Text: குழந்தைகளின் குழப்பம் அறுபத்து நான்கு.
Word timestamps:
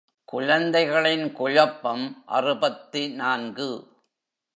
குழந்தைகளின் 0.25 1.31
குழப்பம் 1.31 2.23
அறுபத்து 2.25 3.09
நான்கு. 3.09 3.69